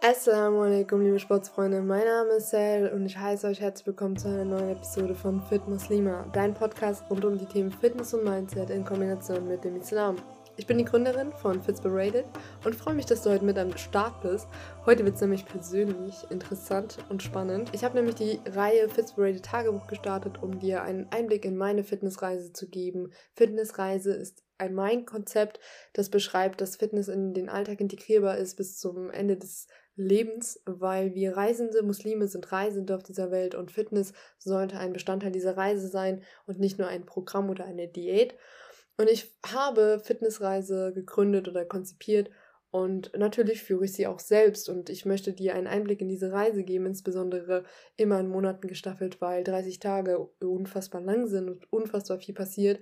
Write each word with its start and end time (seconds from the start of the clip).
Assalamu 0.00 0.62
alaikum, 0.62 1.00
liebe 1.00 1.18
Sportsfreunde. 1.18 1.82
Mein 1.82 2.04
Name 2.04 2.34
ist 2.34 2.50
Sel 2.50 2.88
und 2.94 3.04
ich 3.04 3.18
heiße 3.18 3.48
euch 3.48 3.60
herzlich 3.60 3.84
willkommen 3.88 4.16
zu 4.16 4.28
einer 4.28 4.44
neuen 4.44 4.70
Episode 4.70 5.16
von 5.16 5.42
Fit 5.42 5.66
Muslima, 5.66 6.24
dein 6.32 6.54
Podcast 6.54 7.02
rund 7.10 7.24
um 7.24 7.36
die 7.36 7.46
Themen 7.46 7.72
Fitness 7.72 8.14
und 8.14 8.22
Mindset 8.22 8.70
in 8.70 8.84
Kombination 8.84 9.48
mit 9.48 9.64
dem 9.64 9.74
Islam. 9.74 10.14
Ich 10.56 10.68
bin 10.68 10.78
die 10.78 10.84
Gründerin 10.84 11.32
von 11.32 11.60
Fitspirated 11.60 12.24
und 12.64 12.76
freue 12.76 12.94
mich, 12.94 13.06
dass 13.06 13.22
du 13.22 13.30
heute 13.30 13.44
mit 13.44 13.58
am 13.58 13.76
Start 13.76 14.22
bist. 14.22 14.46
Heute 14.86 15.04
wird 15.04 15.16
es 15.16 15.20
nämlich 15.20 15.44
persönlich 15.44 16.14
interessant 16.30 16.98
und 17.08 17.22
spannend. 17.22 17.70
Ich 17.72 17.82
habe 17.82 17.96
nämlich 17.96 18.14
die 18.14 18.40
Reihe 18.44 18.88
Fitspirated 18.88 19.44
Tagebuch 19.44 19.88
gestartet, 19.88 20.42
um 20.42 20.60
dir 20.60 20.82
einen 20.82 21.06
Einblick 21.10 21.44
in 21.44 21.56
meine 21.56 21.82
Fitnessreise 21.82 22.52
zu 22.52 22.68
geben. 22.68 23.12
Fitnessreise 23.34 24.12
ist 24.12 24.44
ein 24.58 24.74
Mind-Konzept, 24.74 25.60
das 25.92 26.08
beschreibt, 26.08 26.60
dass 26.60 26.76
Fitness 26.76 27.06
in 27.06 27.34
den 27.34 27.48
Alltag 27.48 27.80
integrierbar 27.80 28.36
ist 28.36 28.56
bis 28.56 28.78
zum 28.78 29.10
Ende 29.10 29.36
des 29.36 29.68
Lebens, 29.98 30.62
weil 30.64 31.14
wir 31.14 31.36
Reisende, 31.36 31.82
Muslime 31.82 32.28
sind 32.28 32.50
Reisende 32.50 32.94
auf 32.94 33.02
dieser 33.02 33.30
Welt 33.30 33.54
und 33.54 33.72
Fitness 33.72 34.12
sollte 34.38 34.78
ein 34.78 34.92
Bestandteil 34.92 35.32
dieser 35.32 35.56
Reise 35.56 35.88
sein 35.88 36.22
und 36.46 36.58
nicht 36.58 36.78
nur 36.78 36.88
ein 36.88 37.04
Programm 37.04 37.50
oder 37.50 37.64
eine 37.64 37.88
Diät. 37.88 38.34
Und 38.96 39.10
ich 39.10 39.30
habe 39.46 40.00
Fitnessreise 40.02 40.92
gegründet 40.94 41.48
oder 41.48 41.64
konzipiert 41.64 42.30
und 42.70 43.12
natürlich 43.16 43.62
führe 43.62 43.86
ich 43.86 43.94
sie 43.94 44.06
auch 44.06 44.20
selbst 44.20 44.68
und 44.68 44.90
ich 44.90 45.06
möchte 45.06 45.32
dir 45.32 45.54
einen 45.54 45.66
Einblick 45.66 46.02
in 46.02 46.08
diese 46.08 46.32
Reise 46.32 46.62
geben, 46.64 46.86
insbesondere 46.86 47.64
immer 47.96 48.20
in 48.20 48.28
Monaten 48.28 48.68
gestaffelt, 48.68 49.20
weil 49.22 49.42
30 49.42 49.78
Tage 49.78 50.18
unfassbar 50.40 51.00
lang 51.00 51.26
sind 51.28 51.48
und 51.48 51.72
unfassbar 51.72 52.18
viel 52.18 52.34
passiert, 52.34 52.80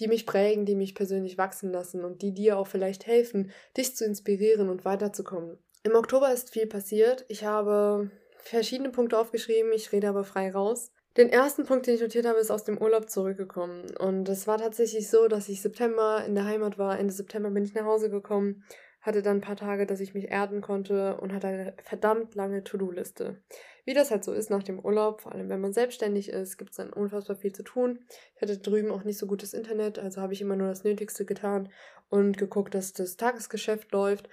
die 0.00 0.08
mich 0.08 0.26
prägen, 0.26 0.66
die 0.66 0.74
mich 0.74 0.94
persönlich 0.94 1.38
wachsen 1.38 1.70
lassen 1.70 2.04
und 2.04 2.22
die 2.22 2.34
dir 2.34 2.58
auch 2.58 2.66
vielleicht 2.66 3.06
helfen, 3.06 3.52
dich 3.76 3.94
zu 3.94 4.04
inspirieren 4.04 4.70
und 4.70 4.84
weiterzukommen. 4.84 5.58
Im 5.84 5.94
Oktober 5.94 6.32
ist 6.32 6.50
viel 6.50 6.66
passiert. 6.66 7.24
Ich 7.28 7.44
habe 7.44 8.10
verschiedene 8.38 8.90
Punkte 8.90 9.18
aufgeschrieben, 9.18 9.72
ich 9.72 9.92
rede 9.92 10.08
aber 10.08 10.24
frei 10.24 10.50
raus. 10.50 10.92
Den 11.16 11.30
ersten 11.30 11.64
Punkt, 11.64 11.86
den 11.86 11.94
ich 11.94 12.00
notiert 12.00 12.26
habe, 12.26 12.38
ist 12.38 12.50
aus 12.50 12.64
dem 12.64 12.78
Urlaub 12.78 13.10
zurückgekommen. 13.10 13.96
Und 13.98 14.28
es 14.28 14.46
war 14.46 14.58
tatsächlich 14.58 15.10
so, 15.10 15.28
dass 15.28 15.48
ich 15.48 15.62
September 15.62 16.24
in 16.24 16.34
der 16.34 16.44
Heimat 16.44 16.78
war. 16.78 16.98
Ende 16.98 17.12
September 17.12 17.50
bin 17.50 17.64
ich 17.64 17.74
nach 17.74 17.84
Hause 17.84 18.10
gekommen, 18.10 18.64
hatte 19.00 19.22
dann 19.22 19.38
ein 19.38 19.42
paar 19.42 19.56
Tage, 19.56 19.86
dass 19.86 20.00
ich 20.00 20.14
mich 20.14 20.30
erden 20.30 20.60
konnte 20.60 21.16
und 21.16 21.32
hatte 21.32 21.46
eine 21.46 21.74
verdammt 21.82 22.34
lange 22.34 22.62
To-Do-Liste. 22.62 23.42
Wie 23.84 23.94
das 23.94 24.10
halt 24.10 24.22
so 24.22 24.32
ist 24.32 24.50
nach 24.50 24.62
dem 24.62 24.78
Urlaub, 24.78 25.22
vor 25.22 25.32
allem 25.32 25.48
wenn 25.48 25.60
man 25.60 25.72
selbstständig 25.72 26.28
ist, 26.28 26.58
gibt 26.58 26.70
es 26.70 26.76
dann 26.76 26.92
unfassbar 26.92 27.36
viel 27.36 27.52
zu 27.52 27.62
tun. 27.62 28.00
Ich 28.36 28.42
hatte 28.42 28.58
drüben 28.58 28.90
auch 28.90 29.04
nicht 29.04 29.18
so 29.18 29.26
gutes 29.26 29.54
Internet, 29.54 29.98
also 29.98 30.20
habe 30.20 30.34
ich 30.34 30.40
immer 30.40 30.56
nur 30.56 30.68
das 30.68 30.84
Nötigste 30.84 31.24
getan 31.24 31.70
und 32.10 32.36
geguckt, 32.36 32.74
dass 32.74 32.92
das 32.92 33.16
Tagesgeschäft 33.16 33.90
läuft. 33.92 34.28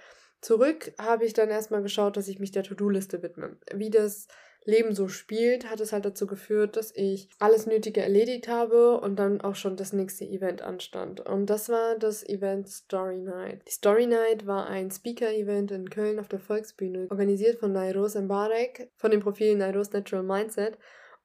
Zurück 0.46 0.92
habe 0.96 1.24
ich 1.24 1.32
dann 1.32 1.50
erstmal 1.50 1.82
geschaut, 1.82 2.16
dass 2.16 2.28
ich 2.28 2.38
mich 2.38 2.52
der 2.52 2.62
To-Do-Liste 2.62 3.20
widme. 3.20 3.56
Wie 3.74 3.90
das 3.90 4.28
Leben 4.64 4.94
so 4.94 5.08
spielt, 5.08 5.68
hat 5.68 5.80
es 5.80 5.92
halt 5.92 6.04
dazu 6.04 6.28
geführt, 6.28 6.76
dass 6.76 6.94
ich 6.94 7.28
alles 7.40 7.66
Nötige 7.66 8.00
erledigt 8.00 8.46
habe 8.46 9.00
und 9.00 9.16
dann 9.16 9.40
auch 9.40 9.56
schon 9.56 9.76
das 9.76 9.92
nächste 9.92 10.24
Event 10.24 10.62
anstand. 10.62 11.18
Und 11.18 11.50
das 11.50 11.68
war 11.68 11.98
das 11.98 12.24
Event 12.24 12.68
Story 12.68 13.18
Night. 13.18 13.62
Die 13.66 13.72
Story 13.72 14.06
Night 14.06 14.46
war 14.46 14.68
ein 14.68 14.92
Speaker-Event 14.92 15.72
in 15.72 15.90
Köln 15.90 16.20
auf 16.20 16.28
der 16.28 16.38
Volksbühne, 16.38 17.08
organisiert 17.10 17.58
von 17.58 17.72
Nairos 17.72 18.14
Mbarek 18.14 18.92
von 18.94 19.10
dem 19.10 19.22
Profil 19.22 19.56
Nairos 19.56 19.90
Natural 19.90 20.22
Mindset. 20.22 20.78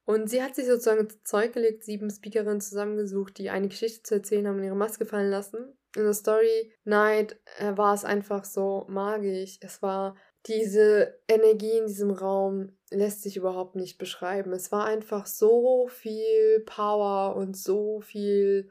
Und 0.03 0.31
sie 0.31 0.41
hat 0.41 0.55
sich 0.55 0.65
sozusagen 0.65 1.07
Zeug 1.25 1.53
gelegt, 1.53 1.83
sieben 1.83 2.09
Speakerinnen 2.09 2.59
zusammengesucht, 2.59 3.37
die 3.37 3.51
eine 3.51 3.67
Geschichte 3.67 4.01
zu 4.01 4.15
erzählen 4.15 4.47
haben 4.47 4.57
und 4.57 4.63
ihre 4.63 4.75
Maske 4.75 5.05
fallen 5.05 5.29
lassen 5.29 5.77
in 5.95 6.03
der 6.03 6.13
Story 6.13 6.73
Night 6.83 7.37
äh, 7.59 7.75
war 7.75 7.93
es 7.93 8.05
einfach 8.05 8.45
so 8.45 8.85
magisch. 8.87 9.57
Es 9.61 9.81
war 9.81 10.15
diese 10.47 11.19
Energie 11.27 11.77
in 11.77 11.87
diesem 11.87 12.11
Raum 12.11 12.71
lässt 12.89 13.21
sich 13.21 13.37
überhaupt 13.37 13.75
nicht 13.75 13.97
beschreiben. 13.97 14.51
Es 14.53 14.71
war 14.71 14.85
einfach 14.85 15.25
so 15.25 15.87
viel 15.87 16.63
Power 16.65 17.35
und 17.35 17.55
so 17.55 18.01
viel 18.01 18.69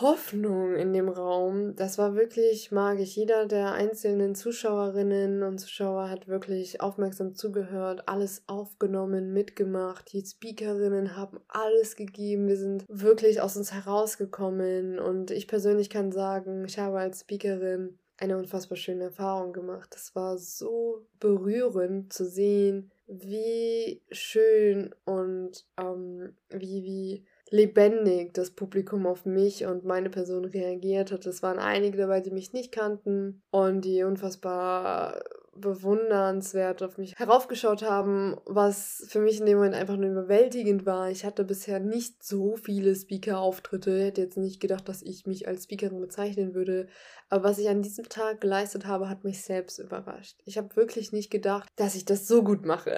Hoffnung 0.00 0.74
in 0.74 0.92
dem 0.92 1.08
Raum. 1.08 1.76
Das 1.76 1.98
war 1.98 2.14
wirklich 2.14 2.72
magisch. 2.72 3.16
Jeder 3.16 3.46
der 3.46 3.72
einzelnen 3.72 4.34
Zuschauerinnen 4.34 5.42
und 5.42 5.58
Zuschauer 5.58 6.08
hat 6.08 6.28
wirklich 6.28 6.80
aufmerksam 6.80 7.34
zugehört, 7.34 8.08
alles 8.08 8.42
aufgenommen, 8.46 9.32
mitgemacht. 9.32 10.12
Die 10.12 10.24
Speakerinnen 10.24 11.16
haben 11.16 11.40
alles 11.48 11.96
gegeben. 11.96 12.48
Wir 12.48 12.56
sind 12.56 12.84
wirklich 12.88 13.40
aus 13.40 13.56
uns 13.56 13.72
herausgekommen. 13.72 14.98
Und 14.98 15.30
ich 15.30 15.46
persönlich 15.46 15.90
kann 15.90 16.10
sagen, 16.10 16.64
ich 16.64 16.78
habe 16.78 16.98
als 16.98 17.20
Speakerin 17.20 17.98
eine 18.16 18.38
unfassbar 18.38 18.76
schöne 18.76 19.04
Erfahrung 19.04 19.52
gemacht. 19.52 19.88
Das 19.92 20.14
war 20.14 20.38
so 20.38 21.04
berührend 21.18 22.12
zu 22.12 22.24
sehen, 22.24 22.90
wie 23.06 24.00
schön 24.10 24.94
und 25.04 25.66
ähm, 25.76 26.34
wie, 26.50 26.82
wie 26.84 27.24
lebendig 27.52 28.32
das 28.34 28.50
Publikum 28.50 29.06
auf 29.06 29.26
mich 29.26 29.66
und 29.66 29.84
meine 29.84 30.10
Person 30.10 30.44
reagiert 30.44 31.12
hat. 31.12 31.26
Es 31.26 31.42
waren 31.42 31.58
einige 31.58 31.98
dabei, 31.98 32.20
die 32.20 32.30
mich 32.30 32.52
nicht 32.52 32.72
kannten 32.72 33.42
und 33.50 33.84
die 33.84 34.02
unfassbar 34.02 35.22
bewundernswert 35.54 36.82
auf 36.82 36.96
mich 36.96 37.14
heraufgeschaut 37.18 37.82
haben, 37.82 38.36
was 38.46 39.04
für 39.08 39.20
mich 39.20 39.38
in 39.38 39.46
dem 39.46 39.58
Moment 39.58 39.74
einfach 39.74 39.96
nur 39.96 40.10
überwältigend 40.10 40.86
war. 40.86 41.10
Ich 41.10 41.26
hatte 41.26 41.44
bisher 41.44 41.78
nicht 41.78 42.24
so 42.24 42.56
viele 42.56 42.94
Speaker-Auftritte, 42.94 44.02
hätte 44.02 44.22
jetzt 44.22 44.38
nicht 44.38 44.60
gedacht, 44.60 44.88
dass 44.88 45.02
ich 45.02 45.26
mich 45.26 45.46
als 45.46 45.64
Speakerin 45.64 46.00
bezeichnen 46.00 46.54
würde, 46.54 46.86
aber 47.28 47.44
was 47.44 47.58
ich 47.58 47.68
an 47.68 47.82
diesem 47.82 48.08
Tag 48.08 48.40
geleistet 48.40 48.86
habe, 48.86 49.10
hat 49.10 49.24
mich 49.24 49.42
selbst 49.42 49.78
überrascht. 49.78 50.40
Ich 50.46 50.56
habe 50.56 50.74
wirklich 50.74 51.12
nicht 51.12 51.30
gedacht, 51.30 51.68
dass 51.76 51.94
ich 51.94 52.06
das 52.06 52.26
so 52.26 52.42
gut 52.42 52.64
mache. 52.64 52.96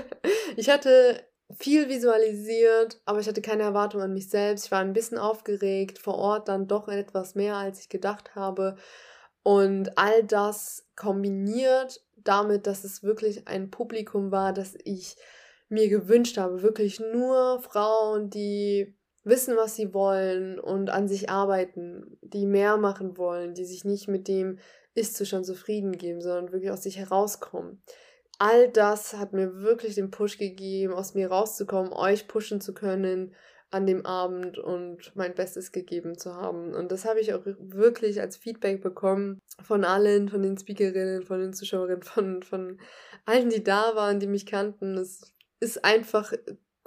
ich 0.56 0.70
hatte 0.70 1.20
viel 1.54 1.88
visualisiert, 1.88 3.00
aber 3.04 3.20
ich 3.20 3.28
hatte 3.28 3.42
keine 3.42 3.62
Erwartung 3.62 4.02
an 4.02 4.12
mich 4.12 4.28
selbst. 4.28 4.66
Ich 4.66 4.70
war 4.72 4.80
ein 4.80 4.92
bisschen 4.92 5.18
aufgeregt, 5.18 5.98
vor 5.98 6.16
Ort 6.16 6.48
dann 6.48 6.66
doch 6.66 6.88
etwas 6.88 7.34
mehr, 7.34 7.56
als 7.56 7.80
ich 7.80 7.88
gedacht 7.88 8.34
habe. 8.34 8.76
Und 9.42 9.96
all 9.96 10.24
das 10.24 10.86
kombiniert 10.96 12.02
damit, 12.16 12.66
dass 12.66 12.82
es 12.82 13.04
wirklich 13.04 13.46
ein 13.46 13.70
Publikum 13.70 14.32
war, 14.32 14.52
das 14.52 14.76
ich 14.84 15.16
mir 15.68 15.88
gewünscht 15.88 16.36
habe. 16.36 16.62
Wirklich 16.62 16.98
nur 16.98 17.60
Frauen, 17.62 18.28
die 18.28 18.96
wissen, 19.22 19.56
was 19.56 19.76
sie 19.76 19.94
wollen 19.94 20.58
und 20.58 20.90
an 20.90 21.06
sich 21.06 21.30
arbeiten, 21.30 22.18
die 22.22 22.46
mehr 22.46 22.76
machen 22.76 23.16
wollen, 23.16 23.54
die 23.54 23.64
sich 23.64 23.84
nicht 23.84 24.08
mit 24.08 24.26
dem 24.26 24.58
Ist-Zustand 24.94 25.46
zufrieden 25.46 25.92
geben, 25.92 26.20
sondern 26.20 26.52
wirklich 26.52 26.70
aus 26.72 26.82
sich 26.82 26.98
herauskommen 26.98 27.82
all 28.38 28.68
das 28.70 29.14
hat 29.14 29.32
mir 29.32 29.60
wirklich 29.60 29.94
den 29.94 30.10
Push 30.10 30.38
gegeben, 30.38 30.92
aus 30.92 31.14
mir 31.14 31.28
rauszukommen, 31.30 31.92
euch 31.92 32.28
pushen 32.28 32.60
zu 32.60 32.74
können 32.74 33.34
an 33.70 33.86
dem 33.86 34.06
Abend 34.06 34.58
und 34.58 35.14
mein 35.16 35.34
Bestes 35.34 35.72
gegeben 35.72 36.16
zu 36.16 36.34
haben. 36.34 36.74
Und 36.74 36.92
das 36.92 37.04
habe 37.04 37.20
ich 37.20 37.34
auch 37.34 37.44
wirklich 37.44 38.20
als 38.20 38.36
Feedback 38.36 38.80
bekommen 38.80 39.40
von 39.62 39.84
allen, 39.84 40.28
von 40.28 40.42
den 40.42 40.56
Speakerinnen, 40.56 41.24
von 41.24 41.40
den 41.40 41.52
Zuschauerinnen, 41.52 42.02
von, 42.02 42.42
von 42.42 42.78
allen, 43.24 43.50
die 43.50 43.64
da 43.64 43.96
waren, 43.96 44.20
die 44.20 44.28
mich 44.28 44.46
kannten. 44.46 44.96
Es 44.96 45.34
ist 45.58 45.84
einfach 45.84 46.32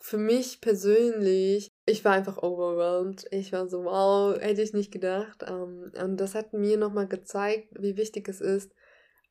für 0.01 0.17
mich 0.17 0.61
persönlich, 0.61 1.69
ich 1.85 2.05
war 2.05 2.13
einfach 2.13 2.37
overwhelmed. 2.37 3.25
Ich 3.31 3.51
war 3.51 3.67
so, 3.67 3.83
wow, 3.83 4.39
hätte 4.39 4.61
ich 4.61 4.73
nicht 4.73 4.91
gedacht. 4.91 5.43
Ähm, 5.47 5.91
und 6.01 6.17
das 6.17 6.35
hat 6.35 6.53
mir 6.53 6.77
nochmal 6.77 7.07
gezeigt, 7.07 7.69
wie 7.79 7.97
wichtig 7.97 8.27
es 8.29 8.41
ist, 8.41 8.71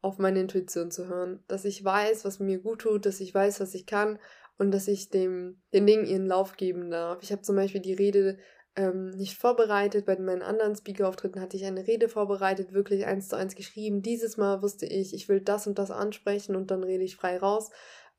auf 0.00 0.18
meine 0.18 0.40
Intuition 0.40 0.90
zu 0.90 1.08
hören, 1.08 1.42
dass 1.48 1.64
ich 1.64 1.84
weiß, 1.84 2.24
was 2.24 2.38
mir 2.38 2.58
gut 2.58 2.82
tut, 2.82 3.06
dass 3.06 3.20
ich 3.20 3.34
weiß, 3.34 3.60
was 3.60 3.74
ich 3.74 3.86
kann 3.86 4.18
und 4.56 4.70
dass 4.70 4.88
ich 4.88 5.10
dem 5.10 5.60
den 5.72 5.86
Dingen 5.86 6.06
ihren 6.06 6.26
Lauf 6.26 6.56
geben 6.56 6.90
darf. 6.90 7.22
Ich 7.22 7.32
habe 7.32 7.42
zum 7.42 7.56
Beispiel 7.56 7.80
die 7.80 7.94
Rede 7.94 8.38
ähm, 8.76 9.10
nicht 9.10 9.36
vorbereitet. 9.36 10.06
Bei 10.06 10.16
meinen 10.18 10.42
anderen 10.42 10.76
Speaker-Auftritten 10.76 11.40
hatte 11.40 11.56
ich 11.56 11.64
eine 11.64 11.86
Rede 11.86 12.08
vorbereitet, 12.08 12.72
wirklich 12.72 13.06
eins 13.06 13.28
zu 13.28 13.36
eins 13.36 13.56
geschrieben. 13.56 14.02
Dieses 14.02 14.36
Mal 14.36 14.62
wusste 14.62 14.86
ich, 14.86 15.14
ich 15.14 15.28
will 15.28 15.40
das 15.40 15.66
und 15.66 15.78
das 15.78 15.90
ansprechen 15.90 16.54
und 16.54 16.70
dann 16.70 16.84
rede 16.84 17.04
ich 17.04 17.16
frei 17.16 17.38
raus. 17.38 17.70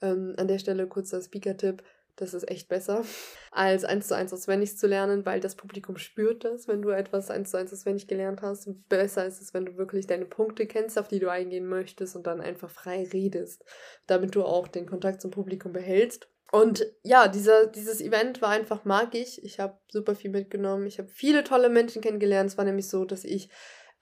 Ähm, 0.01 0.33
an 0.37 0.47
der 0.47 0.59
Stelle 0.59 0.87
kurzer 0.87 1.21
Speaker-Tipp. 1.21 1.83
Das 2.19 2.33
ist 2.33 2.49
echt 2.49 2.67
besser, 2.67 3.03
als 3.51 3.85
eins 3.85 4.07
zu 4.07 4.15
eins 4.15 4.33
auswendig 4.33 4.77
zu 4.77 4.87
lernen, 4.87 5.25
weil 5.25 5.39
das 5.39 5.55
Publikum 5.55 5.97
spürt 5.97 6.43
das, 6.43 6.67
wenn 6.67 6.81
du 6.81 6.89
etwas 6.89 7.29
eins 7.31 7.51
zu 7.51 7.57
eins 7.57 7.71
auswendig 7.71 8.07
gelernt 8.07 8.41
hast. 8.41 8.67
Besser 8.89 9.25
ist 9.25 9.41
es, 9.41 9.53
wenn 9.53 9.65
du 9.65 9.77
wirklich 9.77 10.05
deine 10.05 10.25
Punkte 10.25 10.67
kennst, 10.67 10.99
auf 10.99 11.07
die 11.07 11.19
du 11.19 11.29
eingehen 11.29 11.67
möchtest 11.67 12.15
und 12.15 12.27
dann 12.27 12.41
einfach 12.41 12.69
frei 12.69 13.07
redest, 13.13 13.63
damit 14.07 14.35
du 14.35 14.43
auch 14.43 14.67
den 14.67 14.85
Kontakt 14.85 15.21
zum 15.21 15.31
Publikum 15.31 15.71
behältst. 15.71 16.29
Und 16.51 16.85
ja, 17.03 17.27
dieser, 17.27 17.67
dieses 17.67 18.01
Event 18.01 18.41
war 18.41 18.49
einfach 18.49 18.83
magisch. 18.83 19.39
Ich 19.43 19.59
habe 19.59 19.77
super 19.87 20.15
viel 20.15 20.31
mitgenommen. 20.31 20.87
Ich 20.87 20.97
habe 20.97 21.07
viele 21.07 21.43
tolle 21.43 21.69
Menschen 21.69 22.01
kennengelernt. 22.01 22.49
Es 22.49 22.57
war 22.57 22.65
nämlich 22.65 22.89
so, 22.89 23.05
dass 23.05 23.23
ich 23.23 23.49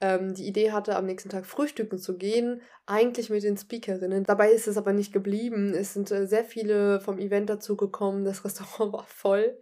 ähm, 0.00 0.34
die 0.34 0.46
Idee 0.46 0.72
hatte, 0.72 0.96
am 0.96 1.06
nächsten 1.06 1.28
Tag 1.28 1.46
frühstücken 1.46 1.98
zu 1.98 2.16
gehen, 2.16 2.62
eigentlich 2.86 3.30
mit 3.30 3.42
den 3.42 3.56
Speakerinnen. 3.56 4.24
Dabei 4.24 4.50
ist 4.50 4.68
es 4.68 4.76
aber 4.76 4.92
nicht 4.92 5.12
geblieben. 5.12 5.74
Es 5.74 5.94
sind 5.94 6.10
äh, 6.10 6.26
sehr 6.26 6.44
viele 6.44 7.00
vom 7.00 7.18
Event 7.18 7.50
dazu 7.50 7.76
gekommen. 7.76 8.24
Das 8.24 8.44
Restaurant 8.44 8.92
war 8.92 9.06
voll. 9.06 9.58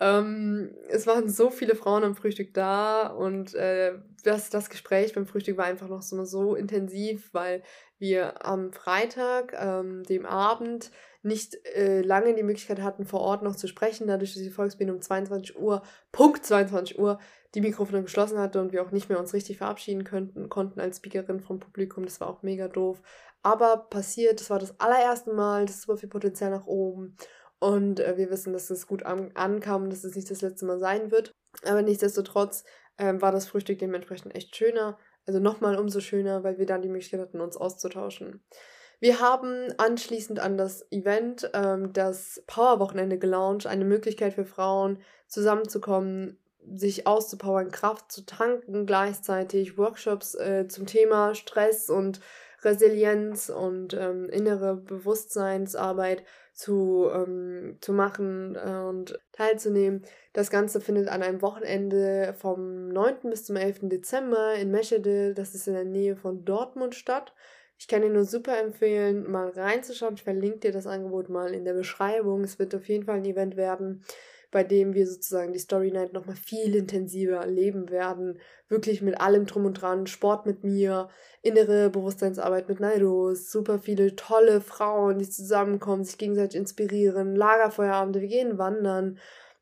Ähm, 0.00 0.74
es 0.88 1.06
waren 1.06 1.28
so 1.28 1.50
viele 1.50 1.74
Frauen 1.74 2.04
am 2.04 2.16
Frühstück 2.16 2.54
da 2.54 3.06
und 3.08 3.54
äh, 3.54 3.98
das, 4.24 4.48
das 4.48 4.70
Gespräch 4.70 5.12
beim 5.14 5.26
Frühstück 5.26 5.58
war 5.58 5.66
einfach 5.66 5.88
noch 5.88 6.02
so, 6.02 6.24
so 6.24 6.54
intensiv, 6.54 7.28
weil 7.32 7.62
wir 7.98 8.46
am 8.46 8.72
Freitag, 8.72 9.54
ähm, 9.58 10.02
dem 10.04 10.24
Abend, 10.24 10.90
nicht 11.22 11.54
äh, 11.76 12.00
lange 12.00 12.34
die 12.34 12.42
Möglichkeit 12.42 12.80
hatten, 12.80 13.04
vor 13.04 13.20
Ort 13.20 13.42
noch 13.42 13.56
zu 13.56 13.68
sprechen, 13.68 14.06
dadurch, 14.06 14.32
dass 14.32 14.42
die 14.42 14.50
Volksbühne 14.50 14.94
um 14.94 15.02
22 15.02 15.58
Uhr, 15.58 15.82
Punkt 16.12 16.46
22 16.46 16.98
Uhr, 16.98 17.18
die 17.54 17.60
Mikrofone 17.60 18.02
geschlossen 18.02 18.38
hatte 18.38 18.60
und 18.60 18.72
wir 18.72 18.82
auch 18.82 18.92
nicht 18.92 19.10
mehr 19.10 19.18
uns 19.18 19.34
richtig 19.34 19.58
verabschieden 19.58 20.04
könnten, 20.04 20.48
konnten 20.48 20.80
als 20.80 20.98
Speakerin 20.98 21.40
vom 21.40 21.60
Publikum. 21.60 22.04
Das 22.04 22.20
war 22.20 22.28
auch 22.28 22.42
mega 22.42 22.68
doof. 22.68 23.02
Aber 23.42 23.76
passiert, 23.76 24.40
das 24.40 24.48
war 24.50 24.58
das 24.58 24.78
allererste 24.80 25.32
Mal, 25.32 25.66
das 25.66 25.76
ist 25.76 25.82
super 25.82 25.98
viel 25.98 26.08
Potenzial 26.08 26.50
nach 26.50 26.66
oben. 26.66 27.16
Und 27.60 28.00
äh, 28.00 28.16
wir 28.16 28.30
wissen, 28.30 28.52
dass 28.52 28.70
es 28.70 28.86
gut 28.86 29.04
an 29.04 29.30
ankam 29.34 29.90
dass 29.90 30.04
es 30.04 30.16
nicht 30.16 30.30
das 30.30 30.40
letzte 30.40 30.66
Mal 30.66 30.78
sein 30.78 31.10
wird. 31.10 31.32
Aber 31.64 31.82
nichtsdestotrotz 31.82 32.64
ähm, 32.98 33.22
war 33.22 33.32
das 33.32 33.46
Frühstück 33.46 33.78
dementsprechend 33.78 34.34
echt 34.34 34.56
schöner. 34.56 34.98
Also 35.26 35.38
nochmal 35.38 35.76
umso 35.76 36.00
schöner, 36.00 36.42
weil 36.42 36.58
wir 36.58 36.66
dann 36.66 36.82
die 36.82 36.88
Möglichkeit 36.88 37.20
hatten, 37.20 37.40
uns 37.40 37.56
auszutauschen. 37.56 38.42
Wir 38.98 39.20
haben 39.20 39.72
anschließend 39.78 40.40
an 40.40 40.58
das 40.58 40.90
Event 40.90 41.50
ähm, 41.54 41.92
das 41.92 42.42
Power-Wochenende 42.46 43.18
gelauncht, 43.18 43.66
eine 43.66 43.84
Möglichkeit 43.84 44.34
für 44.34 44.44
Frauen 44.44 44.98
zusammenzukommen, 45.26 46.38
sich 46.74 47.06
auszupowern, 47.06 47.70
Kraft 47.70 48.12
zu 48.12 48.26
tanken, 48.26 48.84
gleichzeitig 48.84 49.78
Workshops 49.78 50.34
äh, 50.34 50.66
zum 50.68 50.86
Thema 50.86 51.34
Stress 51.34 51.88
und 51.88 52.20
Resilienz 52.62 53.48
und 53.48 53.94
ähm, 53.94 54.28
innere 54.28 54.76
Bewusstseinsarbeit 54.76 56.22
zu, 56.60 57.08
ähm, 57.10 57.78
zu 57.80 57.94
machen 57.94 58.54
äh, 58.54 58.86
und 58.86 59.18
teilzunehmen. 59.32 60.02
Das 60.34 60.50
Ganze 60.50 60.82
findet 60.82 61.08
an 61.08 61.22
einem 61.22 61.40
Wochenende 61.40 62.34
vom 62.38 62.88
9. 62.88 63.30
bis 63.30 63.46
zum 63.46 63.56
11. 63.56 63.88
Dezember 63.88 64.54
in 64.56 64.70
Meschede, 64.70 65.32
das 65.32 65.54
ist 65.54 65.66
in 65.68 65.74
der 65.74 65.86
Nähe 65.86 66.16
von 66.16 66.44
Dortmund 66.44 66.94
statt. 66.94 67.32
Ich 67.78 67.88
kann 67.88 68.02
dir 68.02 68.10
nur 68.10 68.24
super 68.26 68.60
empfehlen, 68.60 69.30
mal 69.30 69.48
reinzuschauen. 69.48 70.16
Ich 70.16 70.22
verlinke 70.22 70.58
dir 70.58 70.72
das 70.72 70.86
Angebot 70.86 71.30
mal 71.30 71.54
in 71.54 71.64
der 71.64 71.72
Beschreibung. 71.72 72.44
Es 72.44 72.58
wird 72.58 72.74
auf 72.74 72.86
jeden 72.88 73.04
Fall 73.04 73.16
ein 73.16 73.24
Event 73.24 73.56
werden, 73.56 74.04
bei 74.50 74.64
dem 74.64 74.94
wir 74.94 75.06
sozusagen 75.06 75.52
die 75.52 75.58
Story 75.58 75.90
Night 75.90 76.12
nochmal 76.12 76.36
viel 76.36 76.74
intensiver 76.74 77.36
erleben 77.36 77.90
werden. 77.90 78.38
Wirklich 78.68 79.02
mit 79.02 79.20
allem 79.20 79.46
drum 79.46 79.64
und 79.64 79.74
dran. 79.74 80.06
Sport 80.06 80.46
mit 80.46 80.64
mir, 80.64 81.08
innere 81.42 81.90
Bewusstseinsarbeit 81.90 82.68
mit 82.68 82.80
Nairos, 82.80 83.50
super 83.50 83.78
viele 83.78 84.16
tolle 84.16 84.60
Frauen, 84.60 85.18
die 85.18 85.28
zusammenkommen, 85.28 86.04
sich 86.04 86.18
gegenseitig 86.18 86.58
inspirieren, 86.58 87.36
Lagerfeuerabende, 87.36 88.20
wir 88.20 88.28
gehen 88.28 88.58
wandern. 88.58 89.18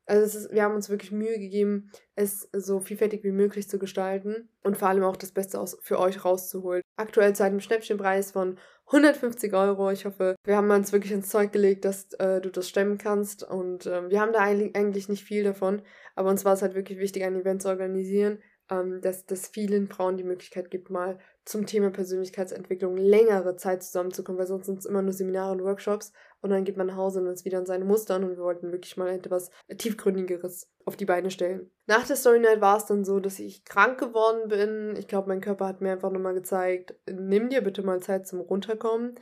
Also 0.09 0.39
ist, 0.39 0.51
wir 0.51 0.63
haben 0.63 0.73
uns 0.73 0.89
wirklich 0.89 1.11
Mühe 1.11 1.37
gegeben, 1.37 1.91
es 2.15 2.49
so 2.51 2.79
vielfältig 2.79 3.23
wie 3.23 3.31
möglich 3.31 3.69
zu 3.69 3.77
gestalten 3.77 4.49
und 4.63 4.75
vor 4.75 4.87
allem 4.87 5.03
auch 5.03 5.15
das 5.15 5.31
Beste 5.31 5.59
aus, 5.59 5.77
für 5.81 5.99
euch 5.99 6.25
rauszuholen. 6.25 6.81
Aktuell 6.97 7.35
zu 7.35 7.43
einem 7.43 7.59
Schnäppchenpreis 7.59 8.31
von 8.31 8.57
150 8.87 9.53
Euro. 9.53 9.91
Ich 9.91 10.05
hoffe, 10.05 10.35
wir 10.43 10.55
haben 10.55 10.71
uns 10.71 10.91
wirklich 10.91 11.11
ins 11.11 11.29
Zeug 11.29 11.51
gelegt, 11.51 11.85
dass 11.85 12.11
äh, 12.13 12.41
du 12.41 12.49
das 12.49 12.67
stemmen 12.67 12.97
kannst. 12.97 13.43
Und 13.43 13.85
äh, 13.85 14.09
wir 14.09 14.19
haben 14.19 14.33
da 14.33 14.39
eigentlich 14.39 15.09
nicht 15.09 15.23
viel 15.23 15.43
davon. 15.43 15.83
Aber 16.15 16.31
uns 16.31 16.43
war 16.43 16.53
es 16.53 16.63
halt 16.63 16.73
wirklich 16.73 16.97
wichtig, 16.97 17.23
ein 17.23 17.39
Event 17.39 17.61
zu 17.61 17.67
organisieren, 17.67 18.39
ähm, 18.69 19.01
dass 19.01 19.25
das 19.25 19.47
vielen 19.47 19.87
Frauen 19.87 20.17
die 20.17 20.23
Möglichkeit 20.23 20.69
gibt, 20.71 20.89
mal 20.89 21.17
zum 21.45 21.65
Thema 21.65 21.89
Persönlichkeitsentwicklung 21.89 22.95
längere 22.95 23.55
Zeit 23.55 23.81
zusammenzukommen, 23.83 24.37
weil 24.37 24.47
sonst 24.47 24.67
sind 24.67 24.79
es 24.79 24.85
immer 24.85 25.01
nur 25.01 25.13
Seminare 25.13 25.51
und 25.51 25.63
Workshops 25.63 26.13
und 26.41 26.51
dann 26.51 26.63
geht 26.63 26.77
man 26.77 26.87
nach 26.87 26.95
Hause 26.95 27.21
und 27.21 27.27
ist 27.27 27.45
wieder 27.45 27.57
an 27.57 27.65
seine 27.65 27.85
Mustern 27.85 28.23
und 28.23 28.37
wir 28.37 28.43
wollten 28.43 28.71
wirklich 28.71 28.97
mal 28.97 29.09
etwas 29.09 29.49
tiefgründigeres 29.75 30.69
auf 30.85 30.95
die 30.95 31.05
Beine 31.05 31.31
stellen. 31.31 31.71
Nach 31.87 32.05
der 32.05 32.15
Story 32.15 32.39
Night 32.39 32.61
war 32.61 32.77
es 32.77 32.85
dann 32.85 33.03
so, 33.03 33.19
dass 33.19 33.39
ich 33.39 33.65
krank 33.65 33.99
geworden 33.99 34.47
bin. 34.47 34.95
Ich 34.97 35.07
glaube, 35.07 35.27
mein 35.27 35.41
Körper 35.41 35.67
hat 35.67 35.81
mir 35.81 35.91
einfach 35.91 36.11
nochmal 36.11 36.35
gezeigt, 36.35 36.95
nimm 37.09 37.49
dir 37.49 37.61
bitte 37.61 37.81
mal 37.81 37.99
Zeit 38.01 38.27
zum 38.27 38.41
Runterkommen. 38.41 39.15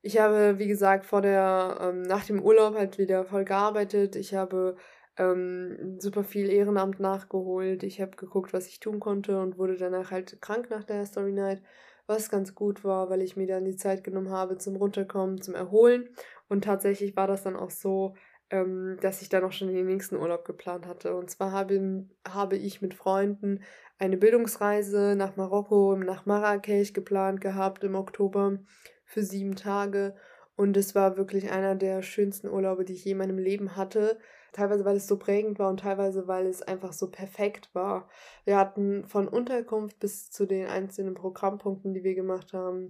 Ich 0.00 0.18
habe, 0.18 0.58
wie 0.58 0.66
gesagt, 0.66 1.06
vor 1.06 1.22
der, 1.22 1.78
ähm, 1.80 2.02
nach 2.02 2.24
dem 2.24 2.42
Urlaub 2.42 2.74
halt 2.74 2.98
wieder 2.98 3.24
voll 3.24 3.44
gearbeitet. 3.44 4.16
Ich 4.16 4.34
habe 4.34 4.76
ähm, 5.16 5.98
super 6.00 6.24
viel 6.24 6.50
Ehrenamt 6.50 7.00
nachgeholt. 7.00 7.82
Ich 7.82 8.00
habe 8.00 8.16
geguckt, 8.16 8.52
was 8.52 8.66
ich 8.66 8.80
tun 8.80 9.00
konnte 9.00 9.40
und 9.40 9.58
wurde 9.58 9.76
danach 9.76 10.10
halt 10.10 10.40
krank 10.40 10.70
nach 10.70 10.84
der 10.84 11.06
Story 11.06 11.32
Night, 11.32 11.62
was 12.06 12.30
ganz 12.30 12.54
gut 12.54 12.84
war, 12.84 13.10
weil 13.10 13.22
ich 13.22 13.36
mir 13.36 13.46
dann 13.46 13.64
die 13.64 13.76
Zeit 13.76 14.04
genommen 14.04 14.30
habe 14.30 14.58
zum 14.58 14.76
Runterkommen, 14.76 15.40
zum 15.40 15.54
Erholen. 15.54 16.08
Und 16.48 16.64
tatsächlich 16.64 17.16
war 17.16 17.26
das 17.26 17.42
dann 17.42 17.56
auch 17.56 17.70
so, 17.70 18.14
ähm, 18.50 18.98
dass 19.00 19.22
ich 19.22 19.28
dann 19.28 19.44
auch 19.44 19.52
schon 19.52 19.68
den 19.68 19.86
nächsten 19.86 20.16
Urlaub 20.16 20.44
geplant 20.44 20.86
hatte. 20.86 21.14
Und 21.14 21.30
zwar 21.30 21.52
habe, 21.52 22.06
habe 22.28 22.56
ich 22.56 22.82
mit 22.82 22.94
Freunden 22.94 23.62
eine 23.98 24.16
Bildungsreise 24.16 25.14
nach 25.16 25.36
Marokko, 25.36 25.96
nach 25.96 26.26
Marrakesch 26.26 26.92
geplant 26.92 27.40
gehabt 27.40 27.84
im 27.84 27.94
Oktober 27.94 28.58
für 29.06 29.22
sieben 29.22 29.56
Tage. 29.56 30.14
Und 30.56 30.76
es 30.76 30.94
war 30.94 31.16
wirklich 31.16 31.50
einer 31.50 31.74
der 31.74 32.02
schönsten 32.02 32.48
Urlaube, 32.48 32.84
die 32.84 32.92
ich 32.92 33.04
je 33.04 33.12
in 33.12 33.18
meinem 33.18 33.38
Leben 33.38 33.76
hatte. 33.76 34.18
Teilweise, 34.54 34.84
weil 34.84 34.96
es 34.96 35.08
so 35.08 35.18
prägend 35.18 35.58
war 35.58 35.68
und 35.68 35.80
teilweise, 35.80 36.28
weil 36.28 36.46
es 36.46 36.62
einfach 36.62 36.92
so 36.92 37.10
perfekt 37.10 37.74
war. 37.74 38.08
Wir 38.44 38.56
hatten 38.56 39.04
von 39.04 39.26
Unterkunft 39.26 39.98
bis 39.98 40.30
zu 40.30 40.46
den 40.46 40.68
einzelnen 40.68 41.14
Programmpunkten, 41.14 41.92
die 41.92 42.04
wir 42.04 42.14
gemacht 42.14 42.52
haben, 42.52 42.88